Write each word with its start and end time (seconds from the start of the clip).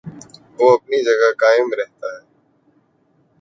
وہ 0.59 0.67
اپنی 0.73 0.97
جگہ 1.03 1.29
قائم 1.37 1.67
رہتا 1.73 2.07
ہے۔ 2.13 2.21